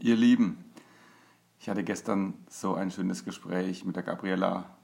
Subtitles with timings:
[0.00, 0.64] Ihr Lieben,
[1.58, 4.76] ich hatte gestern so ein schönes Gespräch mit der Gabriella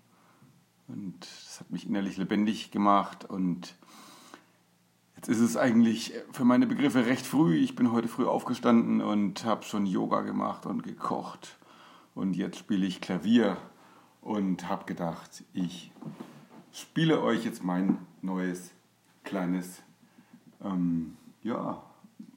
[0.88, 3.76] und das hat mich innerlich lebendig gemacht und
[5.16, 7.56] jetzt ist es eigentlich für meine Begriffe recht früh.
[7.56, 11.58] Ich bin heute früh aufgestanden und habe schon Yoga gemacht und gekocht
[12.16, 13.56] und jetzt spiele ich Klavier
[14.20, 15.92] und habe gedacht, ich
[16.72, 18.72] spiele euch jetzt mein neues
[19.22, 19.80] kleines
[20.60, 21.80] ähm, ja,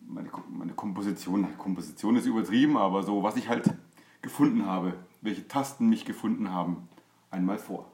[0.08, 0.30] meine,
[0.78, 3.74] Komposition, Komposition ist übertrieben, aber so, was ich halt
[4.22, 6.88] gefunden habe, welche Tasten mich gefunden haben,
[7.30, 7.92] einmal vor.